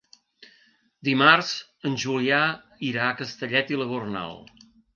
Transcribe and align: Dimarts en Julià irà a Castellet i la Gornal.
Dimarts 1.09 1.51
en 1.91 1.99
Julià 2.05 2.41
irà 2.89 3.07
a 3.11 3.21
Castellet 3.23 3.73
i 3.77 3.81
la 3.83 3.91
Gornal. 3.95 4.39